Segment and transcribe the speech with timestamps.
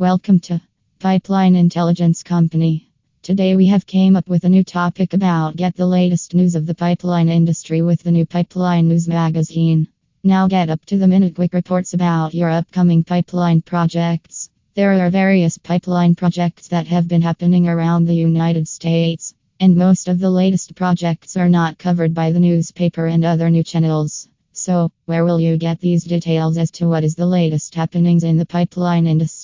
[0.00, 0.60] Welcome to
[1.00, 2.88] Pipeline Intelligence Company.
[3.22, 6.66] Today we have came up with a new topic about get the latest news of
[6.66, 9.88] the pipeline industry with the new Pipeline News magazine.
[10.22, 14.50] Now get up to the minute quick reports about your upcoming pipeline projects.
[14.76, 20.06] There are various pipeline projects that have been happening around the United States, and most
[20.06, 24.28] of the latest projects are not covered by the newspaper and other new channels.
[24.52, 28.36] So, where will you get these details as to what is the latest happenings in
[28.36, 29.37] the pipeline industry?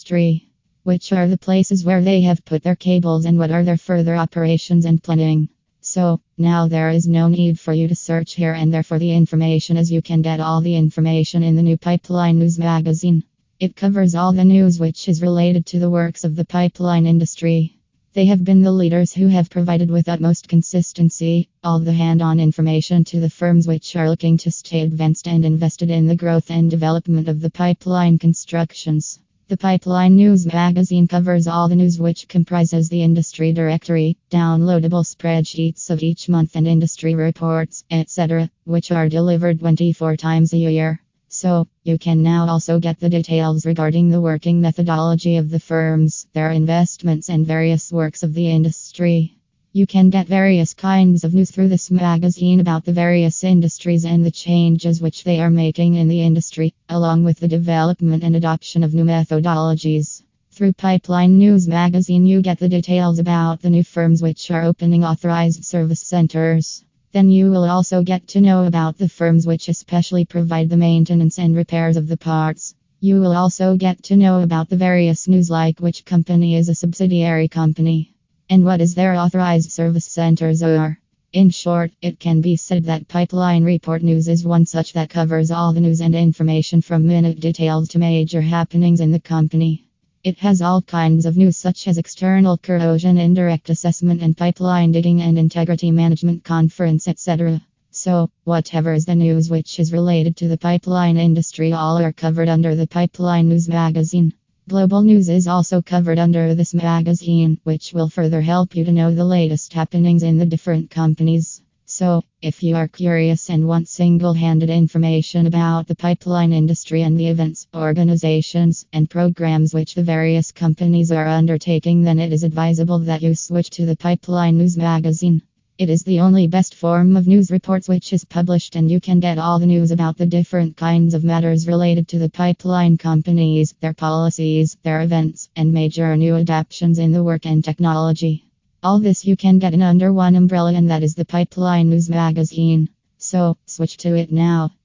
[0.83, 4.15] Which are the places where they have put their cables and what are their further
[4.15, 5.49] operations and planning?
[5.81, 9.13] So, now there is no need for you to search here and there for the
[9.13, 13.25] information as you can get all the information in the new Pipeline News magazine.
[13.59, 17.79] It covers all the news which is related to the works of the pipeline industry.
[18.13, 22.41] They have been the leaders who have provided with utmost consistency all the hand on
[22.41, 26.51] information to the firms which are looking to stay advanced and invested in the growth
[26.51, 29.19] and development of the pipeline constructions.
[29.47, 35.91] The Pipeline News magazine covers all the news which comprises the industry directory, downloadable spreadsheets
[35.91, 40.99] of each month and industry reports, etc., which are delivered 24 times a year.
[41.29, 46.27] So, you can now also get the details regarding the working methodology of the firms,
[46.33, 49.37] their investments, and various works of the industry.
[49.77, 54.25] You can get various kinds of news through this magazine about the various industries and
[54.25, 58.85] the changes which they are making in the industry, along with the development and adoption
[58.85, 60.23] of new methodologies.
[60.53, 65.05] Through Pipeline News magazine, you get the details about the new firms which are opening
[65.05, 66.85] authorized service centers.
[67.11, 71.41] Then you will also get to know about the firms which especially provide the maintenance
[71.41, 72.77] and repairs of the parts.
[73.01, 76.77] You will also get to know about the various news like which company is a
[76.77, 78.14] subsidiary company
[78.49, 80.99] and what is their authorized service centers are.
[81.33, 85.51] In short, it can be said that Pipeline Report News is one such that covers
[85.51, 89.85] all the news and information from minute details to major happenings in the company.
[90.23, 95.21] It has all kinds of news such as external corrosion, indirect assessment, and pipeline pigging
[95.21, 97.61] and integrity management conference, etc.
[97.91, 102.49] So, whatever is the news which is related to the pipeline industry, all are covered
[102.49, 104.33] under the Pipeline News magazine.
[104.67, 109.15] Global news is also covered under this magazine, which will further help you to know
[109.15, 111.61] the latest happenings in the different companies.
[111.85, 117.21] So, if you are curious and want single handed information about the pipeline industry and
[117.21, 123.01] the events, organizations, and programs which the various companies are undertaking, then it is advisable
[123.01, 125.43] that you switch to the Pipeline News magazine.
[125.77, 129.19] It is the only best form of news reports which is published, and you can
[129.19, 133.75] get all the news about the different kinds of matters related to the pipeline companies,
[133.81, 138.45] their policies, their events, and major new adaptations in the work and technology.
[138.85, 142.09] All this you can get in under one umbrella, and that is the Pipeline News
[142.09, 142.89] magazine.
[143.19, 144.75] So, switch to it now.